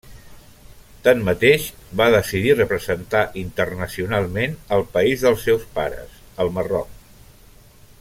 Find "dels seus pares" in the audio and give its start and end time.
5.27-6.21